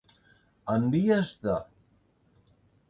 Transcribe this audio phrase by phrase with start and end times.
[0.77, 1.59] En vies de.